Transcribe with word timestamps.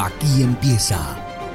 Aquí 0.00 0.42
empieza 0.42 0.98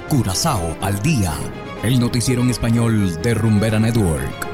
Curazao 0.08 0.78
al 0.80 1.02
día, 1.02 1.34
el 1.82 2.00
noticiero 2.00 2.44
en 2.44 2.52
español 2.52 3.20
de 3.24 3.34
Rumbera 3.34 3.80
Network. 3.80 4.48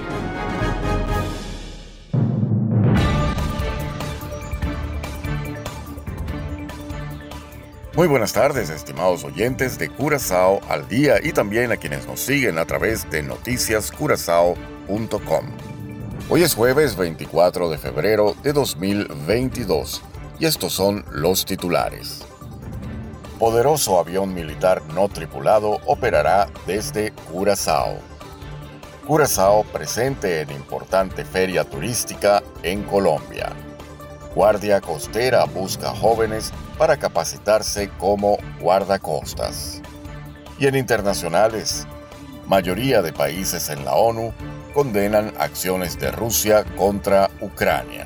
Muy 7.97 8.07
buenas 8.07 8.31
tardes, 8.31 8.69
estimados 8.69 9.25
oyentes 9.25 9.77
de 9.77 9.89
Curazao 9.89 10.61
al 10.69 10.87
día 10.87 11.15
y 11.21 11.33
también 11.33 11.73
a 11.73 11.75
quienes 11.75 12.07
nos 12.07 12.21
siguen 12.21 12.59
a 12.59 12.65
través 12.65 13.11
de 13.11 13.23
noticiascurazao.com. 13.23 15.45
Hoy 16.29 16.43
es 16.43 16.55
jueves 16.55 16.95
24 16.95 17.69
de 17.69 17.77
febrero 17.77 18.37
de 18.41 18.53
2022 18.53 20.01
y 20.39 20.45
estos 20.45 20.71
son 20.71 21.03
los 21.11 21.43
titulares 21.43 22.30
poderoso 23.41 23.97
avión 23.97 24.35
militar 24.35 24.83
no 24.93 25.09
tripulado 25.09 25.79
operará 25.87 26.47
desde 26.67 27.11
Curazao. 27.11 27.97
Curazao 29.07 29.63
presente 29.63 30.41
en 30.41 30.51
importante 30.51 31.25
feria 31.25 31.63
turística 31.63 32.43
en 32.61 32.83
Colombia. 32.83 33.49
Guardia 34.35 34.79
Costera 34.79 35.45
busca 35.45 35.89
jóvenes 35.89 36.53
para 36.77 36.97
capacitarse 36.97 37.89
como 37.97 38.37
guardacostas. 38.59 39.81
Y 40.59 40.67
en 40.67 40.75
internacionales, 40.75 41.87
mayoría 42.45 43.01
de 43.01 43.11
países 43.11 43.69
en 43.69 43.83
la 43.85 43.95
ONU 43.95 44.33
condenan 44.71 45.33
acciones 45.39 45.97
de 45.97 46.11
Rusia 46.11 46.63
contra 46.77 47.31
Ucrania. 47.41 48.05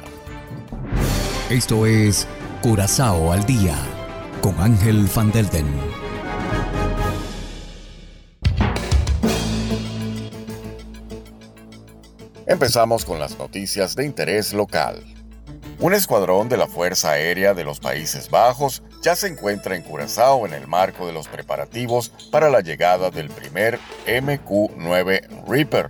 Esto 1.50 1.86
es 1.86 2.26
Curazao 2.62 3.34
al 3.34 3.46
día 3.46 3.76
con 4.46 4.60
Ángel 4.60 5.10
Van 5.16 5.32
Delden. 5.32 5.66
Empezamos 12.46 13.06
con 13.06 13.18
las 13.18 13.40
noticias 13.40 13.96
de 13.96 14.06
interés 14.06 14.54
local. 14.54 15.04
Un 15.80 15.96
escuadrón 15.96 16.48
de 16.48 16.58
la 16.58 16.68
Fuerza 16.68 17.14
Aérea 17.14 17.56
de 17.56 17.64
los 17.64 17.80
Países 17.80 18.30
Bajos 18.30 18.84
ya 19.02 19.16
se 19.16 19.30
encuentra 19.30 19.76
en 19.76 19.82
Curazao 19.82 20.46
en 20.46 20.54
el 20.54 20.68
marco 20.68 21.08
de 21.08 21.14
los 21.14 21.28
preparativos 21.28 22.10
para 22.30 22.52
la 22.52 22.60
llegada 22.60 23.10
del 23.10 23.32
primer 23.32 23.80
MQ-9 24.06 25.48
Reaper, 25.48 25.90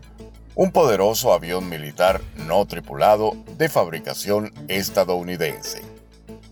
un 0.56 0.72
poderoso 0.72 1.34
avión 1.34 1.68
militar 1.68 2.22
no 2.38 2.66
tripulado 2.66 3.36
de 3.58 3.68
fabricación 3.68 4.54
estadounidense. 4.70 5.95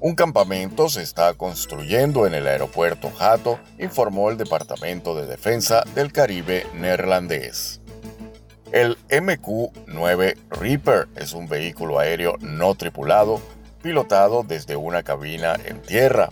Un 0.06 0.16
campamento 0.16 0.90
se 0.90 1.02
está 1.02 1.34
construyendo 1.34 2.28
en 2.28 2.34
el 2.34 2.46
aeropuerto 2.46 3.10
Hato, 3.20 3.58
informó 3.80 4.30
el 4.30 4.36
Departamento 4.36 5.16
de 5.16 5.26
Defensa 5.26 5.86
del 5.96 6.12
Caribe 6.12 6.68
neerlandés. 6.74 7.80
El 8.74 8.98
MQ-9 9.08 10.36
Reaper 10.50 11.08
es 11.16 11.32
un 11.32 11.48
vehículo 11.48 12.00
aéreo 12.00 12.36
no 12.42 12.76
tripulado, 12.76 13.40
pilotado 13.82 14.44
desde 14.44 14.76
una 14.76 15.04
cabina 15.04 15.56
en 15.64 15.82
tierra. 15.82 16.32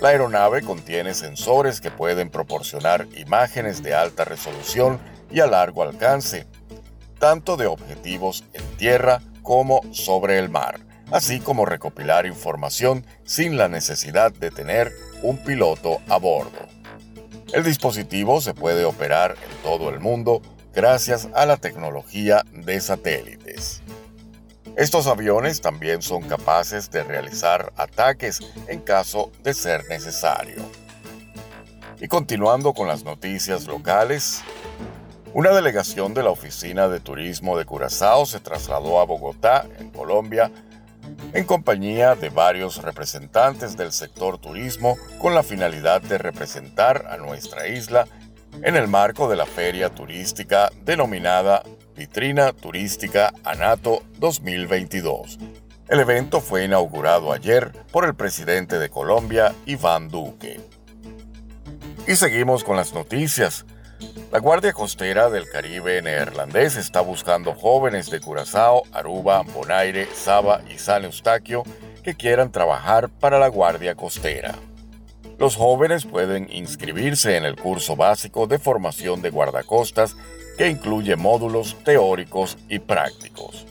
La 0.00 0.10
aeronave 0.10 0.62
contiene 0.62 1.12
sensores 1.12 1.80
que 1.80 1.90
pueden 1.90 2.30
proporcionar 2.30 3.08
imágenes 3.16 3.82
de 3.82 3.92
alta 3.92 4.24
resolución 4.24 5.00
y 5.32 5.40
a 5.40 5.48
largo 5.48 5.82
alcance, 5.82 6.46
tanto 7.18 7.56
de 7.56 7.66
objetivos 7.66 8.44
en 8.52 8.62
tierra 8.76 9.20
como 9.42 9.80
sobre 9.92 10.38
el 10.38 10.48
mar 10.48 10.89
así 11.10 11.40
como 11.40 11.66
recopilar 11.66 12.26
información 12.26 13.04
sin 13.24 13.56
la 13.56 13.68
necesidad 13.68 14.32
de 14.32 14.50
tener 14.50 14.92
un 15.22 15.38
piloto 15.38 16.00
a 16.08 16.18
bordo. 16.18 16.66
El 17.52 17.64
dispositivo 17.64 18.40
se 18.40 18.54
puede 18.54 18.84
operar 18.84 19.32
en 19.32 19.62
todo 19.62 19.90
el 19.90 20.00
mundo 20.00 20.40
gracias 20.72 21.28
a 21.34 21.46
la 21.46 21.56
tecnología 21.56 22.44
de 22.52 22.80
satélites. 22.80 23.82
Estos 24.76 25.08
aviones 25.08 25.60
también 25.60 26.00
son 26.00 26.22
capaces 26.22 26.90
de 26.90 27.02
realizar 27.02 27.72
ataques 27.76 28.40
en 28.68 28.80
caso 28.80 29.32
de 29.42 29.52
ser 29.52 29.88
necesario. 29.88 30.62
Y 32.00 32.08
continuando 32.08 32.72
con 32.72 32.86
las 32.86 33.04
noticias 33.04 33.66
locales, 33.66 34.42
una 35.34 35.50
delegación 35.50 36.14
de 36.14 36.22
la 36.22 36.30
Oficina 36.30 36.88
de 36.88 37.00
Turismo 37.00 37.58
de 37.58 37.64
Curazao 37.64 38.26
se 38.26 38.40
trasladó 38.40 39.00
a 39.00 39.04
Bogotá, 39.04 39.66
en 39.78 39.90
Colombia, 39.90 40.50
en 41.32 41.44
compañía 41.44 42.14
de 42.14 42.28
varios 42.28 42.82
representantes 42.82 43.76
del 43.76 43.92
sector 43.92 44.38
turismo 44.38 44.96
con 45.18 45.34
la 45.34 45.42
finalidad 45.42 46.02
de 46.02 46.18
representar 46.18 47.06
a 47.08 47.16
nuestra 47.16 47.68
isla 47.68 48.06
en 48.62 48.76
el 48.76 48.88
marco 48.88 49.28
de 49.28 49.36
la 49.36 49.46
feria 49.46 49.90
turística 49.90 50.70
denominada 50.82 51.62
Vitrina 51.96 52.52
Turística 52.52 53.32
Anato 53.44 54.02
2022. 54.18 55.38
El 55.88 56.00
evento 56.00 56.40
fue 56.40 56.64
inaugurado 56.64 57.32
ayer 57.32 57.72
por 57.92 58.04
el 58.04 58.14
presidente 58.14 58.78
de 58.78 58.90
Colombia, 58.90 59.54
Iván 59.66 60.08
Duque. 60.08 60.60
Y 62.06 62.16
seguimos 62.16 62.64
con 62.64 62.76
las 62.76 62.94
noticias. 62.94 63.66
La 64.32 64.38
Guardia 64.38 64.72
Costera 64.72 65.28
del 65.28 65.48
Caribe 65.48 66.00
neerlandés 66.02 66.76
está 66.76 67.00
buscando 67.00 67.52
jóvenes 67.54 68.10
de 68.10 68.20
Curazao, 68.20 68.82
Aruba, 68.92 69.42
Bonaire, 69.42 70.06
Saba 70.14 70.62
y 70.72 70.78
San 70.78 71.04
Eustaquio 71.04 71.64
que 72.02 72.14
quieran 72.14 72.52
trabajar 72.52 73.08
para 73.08 73.38
la 73.38 73.48
Guardia 73.48 73.94
Costera. 73.94 74.54
Los 75.38 75.56
jóvenes 75.56 76.04
pueden 76.04 76.48
inscribirse 76.52 77.36
en 77.36 77.44
el 77.44 77.56
curso 77.56 77.96
básico 77.96 78.46
de 78.46 78.58
formación 78.58 79.22
de 79.22 79.30
guardacostas 79.30 80.16
que 80.56 80.68
incluye 80.68 81.16
módulos 81.16 81.76
teóricos 81.82 82.58
y 82.68 82.78
prácticos. 82.78 83.66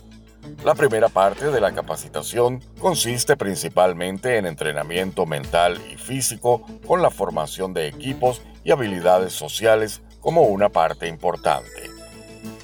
La 0.65 0.75
primera 0.75 1.07
parte 1.07 1.51
de 1.51 1.61
la 1.61 1.71
capacitación 1.71 2.61
consiste 2.79 3.37
principalmente 3.37 4.37
en 4.37 4.45
entrenamiento 4.45 5.25
mental 5.25 5.79
y 5.93 5.95
físico 5.95 6.65
con 6.85 7.01
la 7.01 7.11
formación 7.11 7.73
de 7.73 7.87
equipos 7.87 8.41
y 8.63 8.71
habilidades 8.71 9.33
sociales 9.33 10.01
como 10.19 10.43
una 10.43 10.69
parte 10.69 11.07
importante. 11.07 11.89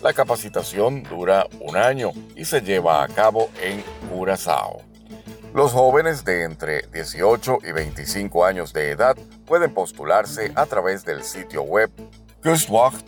La 0.01 0.13
capacitación 0.13 1.03
dura 1.03 1.47
un 1.59 1.75
año 1.75 2.11
y 2.35 2.45
se 2.45 2.61
lleva 2.61 3.03
a 3.03 3.07
cabo 3.07 3.49
en 3.61 3.83
Curazao. 4.09 4.81
Los 5.53 5.71
jóvenes 5.71 6.25
de 6.25 6.43
entre 6.43 6.81
18 6.93 7.59
y 7.63 7.71
25 7.71 8.45
años 8.45 8.73
de 8.73 8.91
edad 8.91 9.15
pueden 9.45 9.73
postularse 9.73 10.51
a 10.55 10.65
través 10.65 11.05
del 11.05 11.23
sitio 11.23 11.63
web 11.63 11.89
kustwacht.org. 12.43 13.05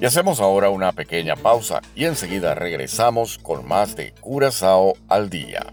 Y 0.00 0.04
hacemos 0.04 0.40
ahora 0.40 0.70
una 0.70 0.92
pequeña 0.92 1.36
pausa 1.36 1.82
y 1.94 2.04
enseguida 2.04 2.54
regresamos 2.54 3.38
con 3.38 3.66
más 3.66 3.96
de 3.96 4.12
Curazao 4.20 4.94
al 5.08 5.28
día. 5.28 5.66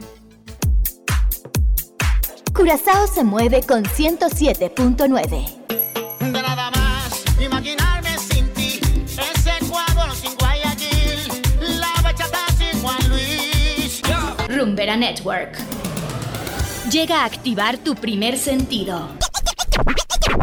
Curazao 2.57 3.05
se 3.05 3.23
mueve 3.23 3.61
con 3.61 3.83
107.9. 3.83 5.67
De 6.19 6.41
nada 6.41 6.71
más 6.71 7.23
imaginarme 7.39 8.17
sin 8.17 8.51
ti. 8.53 8.79
Ese 9.05 9.51
Ecuador 9.61 10.11
sin 10.15 10.35
Guayaquil. 10.39 11.43
La 11.79 11.93
bachata 12.01 12.39
sin 12.57 12.81
Juan 12.81 12.97
Luis. 13.09 14.01
Rumbera 14.49 14.97
Network. 14.97 15.55
Llega 16.89 17.21
a 17.21 17.25
activar 17.25 17.77
tu 17.77 17.93
primer 17.93 18.39
sentido. 18.39 19.07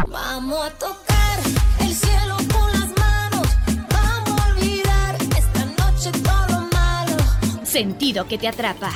Vamos 0.07 0.67
a 0.67 0.69
tocar 0.69 1.39
el 1.81 1.93
cielo 1.93 2.37
con 2.53 2.71
las 2.71 2.97
manos. 2.97 3.45
Vamos 3.89 4.41
a 4.41 4.47
olvidar 4.51 5.17
esta 5.37 5.65
noche 5.65 6.11
todo 6.23 6.47
lo 6.47 6.61
malo. 6.73 7.17
Sentido 7.65 8.25
que 8.25 8.37
te 8.37 8.47
atrapa. 8.47 8.93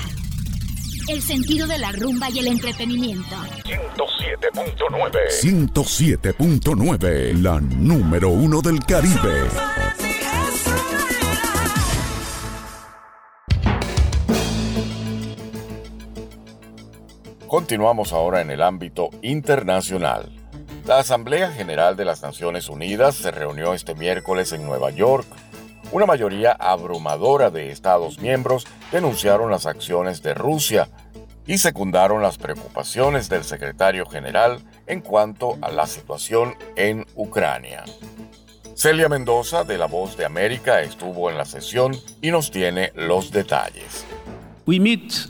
El 1.10 1.22
sentido 1.24 1.66
de 1.66 1.80
la 1.80 1.92
rumba 1.92 2.30
y 2.30 2.38
el 2.38 2.50
entretenimiento. 2.50 3.36
107.9 3.66 5.10
107.9, 5.42 7.42
la 7.42 7.60
número 7.60 8.30
uno 8.30 8.62
del 8.62 8.86
Caribe. 8.86 9.48
Continuamos 17.48 18.14
ahora 18.14 18.42
en 18.42 18.52
el 18.52 18.62
ámbito 18.62 19.10
internacional. 19.24 20.32
La 20.86 21.00
Asamblea 21.00 21.52
General 21.52 21.98
de 21.98 22.06
las 22.06 22.22
Naciones 22.22 22.70
Unidas 22.70 23.16
se 23.16 23.32
reunió 23.32 23.74
este 23.74 23.96
miércoles 23.96 24.52
en 24.52 24.64
Nueva 24.64 24.92
York. 24.92 25.26
Una 25.92 26.06
mayoría 26.06 26.52
abrumadora 26.52 27.50
de 27.50 27.72
Estados 27.72 28.20
miembros 28.20 28.68
denunciaron 28.92 29.50
las 29.50 29.66
acciones 29.66 30.22
de 30.22 30.36
Rusia 30.36 30.88
y 31.50 31.58
secundaron 31.58 32.22
las 32.22 32.38
preocupaciones 32.38 33.28
del 33.28 33.44
secretario 33.44 34.06
general 34.06 34.60
en 34.86 35.02
cuanto 35.02 35.58
a 35.64 35.72
la 35.72 35.88
situación 35.88 36.54
en 36.76 37.08
Ucrania. 37.16 37.84
Celia 38.76 39.10
Mendoza 39.10 39.64
de 39.64 39.80
La 39.80 39.88
Voz 39.88 40.16
de 40.16 40.26
América 40.26 40.84
estuvo 40.84 41.28
en 41.32 41.38
la 41.38 41.46
sesión 41.46 41.98
y 42.22 42.30
nos 42.30 42.52
tiene 42.52 42.92
los 42.96 43.32
detalles. 43.32 44.06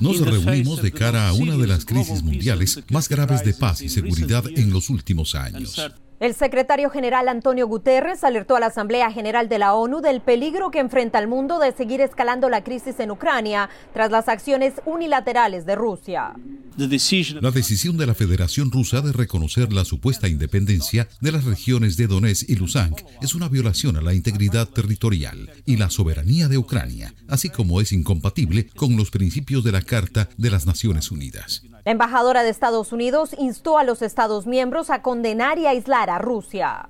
Nos 0.01 0.19
reunimos 0.19 0.81
de 0.81 0.91
cara 0.91 1.29
a 1.29 1.33
una 1.33 1.55
de 1.55 1.67
las 1.67 1.85
crisis 1.85 2.21
mundiales 2.21 2.83
más 2.89 3.07
graves 3.07 3.45
de 3.45 3.53
paz 3.53 3.81
y 3.81 3.87
seguridad 3.87 4.43
en 4.53 4.73
los 4.73 4.89
últimos 4.89 5.35
años. 5.35 5.79
El 6.19 6.35
secretario 6.35 6.89
general 6.89 7.29
Antonio 7.29 7.65
Guterres 7.65 8.25
alertó 8.25 8.57
a 8.57 8.59
la 8.59 8.65
Asamblea 8.65 9.09
General 9.09 9.47
de 9.47 9.57
la 9.57 9.73
ONU 9.73 10.01
del 10.01 10.19
peligro 10.19 10.69
que 10.69 10.79
enfrenta 10.79 11.17
el 11.17 11.29
mundo 11.29 11.59
de 11.59 11.71
seguir 11.71 12.01
escalando 12.01 12.49
la 12.49 12.61
crisis 12.61 12.99
en 12.99 13.11
Ucrania 13.11 13.69
tras 13.93 14.11
las 14.11 14.27
acciones 14.27 14.73
unilaterales 14.85 15.65
de 15.65 15.75
Rusia. 15.75 16.33
La 16.75 17.51
decisión 17.51 17.95
de 17.95 18.05
la 18.05 18.15
Federación 18.15 18.69
Rusa 18.69 18.99
de 18.99 19.13
reconocer 19.13 19.71
la 19.71 19.85
supuesta 19.85 20.27
independencia 20.27 21.07
de 21.21 21.31
las 21.31 21.45
regiones 21.45 21.95
de 21.95 22.07
Donetsk 22.07 22.49
y 22.49 22.55
Luhansk 22.55 23.05
es 23.21 23.33
una 23.33 23.47
violación 23.47 23.95
a 23.95 24.01
la 24.01 24.13
integridad 24.13 24.67
territorial 24.67 25.49
y 25.65 25.77
la 25.77 25.89
soberanía 25.89 26.49
de 26.49 26.57
Ucrania, 26.57 27.13
así 27.29 27.49
como 27.49 27.79
es 27.79 27.93
incompatible 27.93 28.67
con 28.75 28.97
los 28.97 29.09
principios 29.09 29.63
de 29.63 29.71
la 29.71 29.81
Carta 29.81 30.27
de 30.37 30.51
las 30.51 30.65
Naciones 30.65 31.11
Unidas. 31.11 31.63
La 31.89 31.93
embajadora 31.93 32.43
de 32.43 32.49
Estados 32.51 32.93
Unidos 32.93 33.35
instó 33.39 33.79
a 33.79 33.83
los 33.83 34.03
Estados 34.03 34.45
miembros 34.45 34.91
a 34.91 35.01
condenar 35.01 35.57
y 35.57 35.65
aislar 35.65 36.11
a 36.11 36.19
Rusia. 36.19 36.87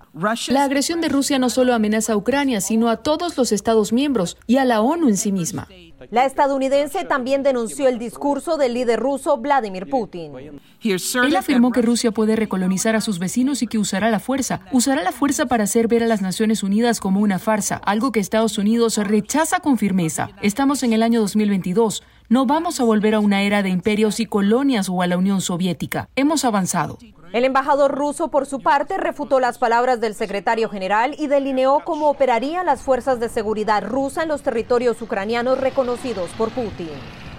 La 0.49 0.65
agresión 0.65 0.99
de 0.99 1.07
Rusia 1.07 1.39
no 1.39 1.49
solo 1.49 1.73
amenaza 1.73 2.11
a 2.11 2.17
Ucrania, 2.17 2.59
sino 2.59 2.89
a 2.89 2.97
todos 2.97 3.37
los 3.37 3.53
Estados 3.53 3.93
miembros 3.93 4.35
y 4.45 4.57
a 4.57 4.65
la 4.65 4.81
ONU 4.81 5.07
en 5.07 5.15
sí 5.15 5.31
misma. 5.31 5.69
La 6.11 6.25
estadounidense 6.25 7.05
también 7.05 7.43
denunció 7.43 7.87
el 7.87 7.97
discurso 7.97 8.57
del 8.57 8.73
líder 8.73 8.99
ruso 8.99 9.37
Vladimir 9.37 9.89
Putin. 9.89 10.33
Él 10.81 11.35
afirmó 11.37 11.71
que 11.71 11.81
Rusia 11.81 12.11
puede 12.11 12.35
recolonizar 12.35 12.97
a 12.97 13.01
sus 13.01 13.19
vecinos 13.19 13.61
y 13.61 13.67
que 13.67 13.77
usará 13.77 14.09
la 14.09 14.19
fuerza. 14.19 14.61
Usará 14.73 15.01
la 15.01 15.13
fuerza 15.13 15.45
para 15.45 15.63
hacer 15.63 15.87
ver 15.87 16.03
a 16.03 16.07
las 16.07 16.21
Naciones 16.21 16.61
Unidas 16.61 16.99
como 16.99 17.21
una 17.21 17.39
farsa, 17.39 17.77
algo 17.85 18.11
que 18.11 18.19
Estados 18.19 18.57
Unidos 18.57 18.97
rechaza 18.97 19.61
con 19.61 19.77
firmeza. 19.77 20.29
Estamos 20.41 20.83
en 20.83 20.91
el 20.91 21.03
año 21.03 21.21
2022. 21.21 22.03
No 22.31 22.45
vamos 22.45 22.79
a 22.79 22.83
volver 22.83 23.15
a 23.15 23.19
una 23.19 23.41
era 23.41 23.63
de 23.63 23.69
imperios 23.69 24.19
y 24.19 24.27
colonias 24.27 24.87
o 24.87 25.01
a 25.01 25.07
la 25.07 25.17
Unión 25.17 25.41
Soviética. 25.41 26.09
Hemos 26.15 26.45
avanzado. 26.45 26.99
El 27.33 27.43
embajador 27.43 27.95
ruso, 27.95 28.27
por 28.27 28.45
su 28.45 28.59
parte, 28.59 28.97
refutó 28.97 29.39
las 29.39 29.57
palabras 29.57 29.99
del 29.99 30.13
secretario 30.13 30.69
general 30.69 31.15
y 31.17 31.25
delineó 31.25 31.79
cómo 31.83 32.07
operarían 32.07 32.67
las 32.67 32.83
fuerzas 32.83 33.19
de 33.19 33.29
seguridad 33.29 33.83
rusa 33.83 34.21
en 34.21 34.29
los 34.29 34.43
territorios 34.43 35.01
ucranianos 35.01 35.59
reconocidos 35.59 36.29
por 36.37 36.51
Putin. 36.51 36.89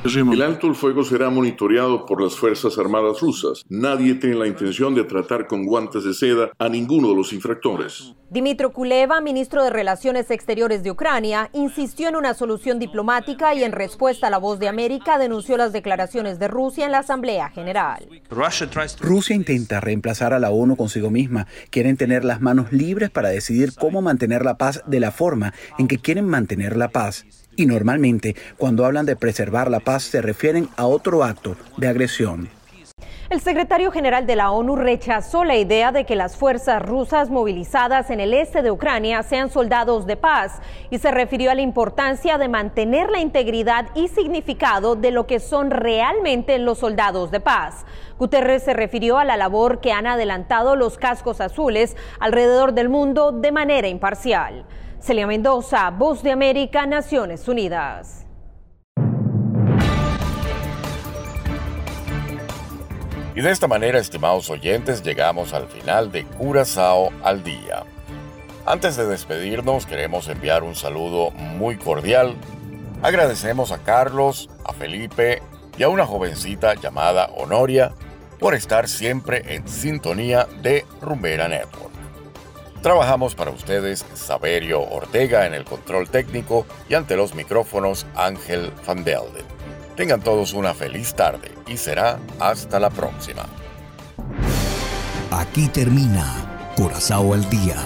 El 0.02 0.40
alto 0.40 0.66
el 0.66 0.74
fuego 0.74 1.04
será 1.04 1.28
monitoreado 1.28 2.06
por 2.06 2.22
las 2.22 2.34
Fuerzas 2.34 2.78
Armadas 2.78 3.20
rusas. 3.20 3.64
Nadie 3.68 4.14
tiene 4.14 4.36
la 4.36 4.46
intención 4.46 4.94
de 4.94 5.04
tratar 5.04 5.46
con 5.46 5.66
guantes 5.66 6.04
de 6.04 6.14
seda 6.14 6.52
a 6.58 6.70
ninguno 6.70 7.08
de 7.08 7.16
los 7.16 7.34
infractores. 7.34 8.14
Dimitro 8.30 8.72
Kuleva, 8.72 9.20
ministro 9.20 9.62
de 9.62 9.68
Relaciones 9.68 10.30
Exteriores 10.30 10.82
de 10.82 10.90
Ucrania, 10.90 11.50
insistió 11.52 12.08
en 12.08 12.16
una 12.16 12.32
solución 12.32 12.78
diplomática 12.78 13.54
y 13.54 13.62
en 13.62 13.72
respuesta 13.72 14.28
a 14.28 14.30
la 14.30 14.38
voz 14.38 14.58
de 14.58 14.68
América 14.68 15.18
denunció 15.18 15.58
las 15.58 15.74
declaraciones 15.74 16.38
de 16.38 16.48
Rusia 16.48 16.86
en 16.86 16.92
la 16.92 17.00
Asamblea 17.00 17.50
General. 17.50 18.08
Rusia 19.00 19.36
intenta 19.36 19.80
reemplazar 19.80 20.32
a 20.32 20.38
la 20.38 20.50
ONU 20.50 20.76
consigo 20.76 21.10
misma. 21.10 21.46
Quieren 21.68 21.98
tener 21.98 22.24
las 22.24 22.40
manos 22.40 22.72
libres 22.72 23.10
para 23.10 23.28
decidir 23.28 23.74
cómo 23.78 24.00
mantener 24.00 24.46
la 24.46 24.56
paz 24.56 24.82
de 24.86 25.00
la 25.00 25.10
forma 25.10 25.52
en 25.76 25.88
que 25.88 25.98
quieren 25.98 26.26
mantener 26.26 26.78
la 26.78 26.88
paz. 26.88 27.26
Y 27.56 27.66
normalmente, 27.66 28.36
cuando 28.56 28.84
hablan 28.84 29.06
de 29.06 29.16
preservar 29.16 29.70
la 29.70 29.80
paz, 29.80 30.04
se 30.04 30.22
refieren 30.22 30.68
a 30.76 30.86
otro 30.86 31.24
acto 31.24 31.56
de 31.76 31.88
agresión. 31.88 32.48
El 33.30 33.40
secretario 33.40 33.92
general 33.92 34.26
de 34.26 34.34
la 34.34 34.50
ONU 34.50 34.74
rechazó 34.74 35.44
la 35.44 35.56
idea 35.56 35.92
de 35.92 36.04
que 36.04 36.16
las 36.16 36.36
fuerzas 36.36 36.82
rusas 36.82 37.30
movilizadas 37.30 38.10
en 38.10 38.18
el 38.18 38.34
este 38.34 38.60
de 38.60 38.72
Ucrania 38.72 39.22
sean 39.22 39.50
soldados 39.50 40.04
de 40.06 40.16
paz 40.16 40.60
y 40.90 40.98
se 40.98 41.12
refirió 41.12 41.52
a 41.52 41.54
la 41.54 41.60
importancia 41.60 42.38
de 42.38 42.48
mantener 42.48 43.08
la 43.08 43.20
integridad 43.20 43.86
y 43.94 44.08
significado 44.08 44.96
de 44.96 45.12
lo 45.12 45.28
que 45.28 45.38
son 45.38 45.70
realmente 45.70 46.58
los 46.58 46.78
soldados 46.78 47.30
de 47.30 47.38
paz. 47.38 47.86
Guterres 48.18 48.64
se 48.64 48.74
refirió 48.74 49.16
a 49.16 49.24
la 49.24 49.36
labor 49.36 49.80
que 49.80 49.92
han 49.92 50.08
adelantado 50.08 50.74
los 50.74 50.98
cascos 50.98 51.40
azules 51.40 51.96
alrededor 52.18 52.74
del 52.74 52.88
mundo 52.88 53.30
de 53.30 53.52
manera 53.52 53.86
imparcial. 53.86 54.64
Celia 55.00 55.26
Mendoza, 55.26 55.90
Voz 55.90 56.22
de 56.22 56.30
América, 56.30 56.84
Naciones 56.84 57.48
Unidas. 57.48 58.26
Y 63.34 63.40
de 63.40 63.50
esta 63.50 63.66
manera, 63.66 63.98
estimados 63.98 64.50
oyentes, 64.50 65.02
llegamos 65.02 65.54
al 65.54 65.68
final 65.68 66.12
de 66.12 66.26
Curazao 66.26 67.10
al 67.22 67.42
Día. 67.42 67.84
Antes 68.66 68.96
de 68.96 69.06
despedirnos, 69.06 69.86
queremos 69.86 70.28
enviar 70.28 70.62
un 70.62 70.74
saludo 70.74 71.30
muy 71.30 71.78
cordial. 71.78 72.36
Agradecemos 73.02 73.72
a 73.72 73.78
Carlos, 73.78 74.50
a 74.66 74.74
Felipe 74.74 75.40
y 75.78 75.82
a 75.82 75.88
una 75.88 76.04
jovencita 76.04 76.74
llamada 76.74 77.30
Honoria 77.36 77.92
por 78.38 78.54
estar 78.54 78.86
siempre 78.86 79.54
en 79.54 79.66
sintonía 79.66 80.46
de 80.60 80.84
Rumbera 81.00 81.48
Network. 81.48 81.89
Trabajamos 82.82 83.34
para 83.34 83.50
ustedes 83.50 84.06
Saberio 84.14 84.80
Ortega 84.80 85.46
en 85.46 85.52
el 85.52 85.64
control 85.64 86.08
técnico 86.08 86.66
y 86.88 86.94
ante 86.94 87.14
los 87.14 87.34
micrófonos 87.34 88.06
Ángel 88.14 88.72
Van 88.86 89.04
Delden. 89.04 89.44
Tengan 89.96 90.22
todos 90.22 90.54
una 90.54 90.72
feliz 90.72 91.12
tarde 91.14 91.50
y 91.66 91.76
será 91.76 92.18
hasta 92.38 92.80
la 92.80 92.88
próxima. 92.88 93.44
Aquí 95.30 95.68
termina 95.68 96.72
Corazao 96.74 97.34
al 97.34 97.48
Día, 97.50 97.76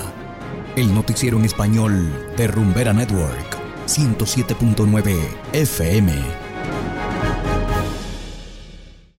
el 0.76 0.94
noticiero 0.94 1.38
en 1.38 1.44
español 1.44 2.32
de 2.36 2.46
Rumbera 2.46 2.92
Network, 2.92 3.56
107.9 3.88 5.18
FM. 5.52 6.43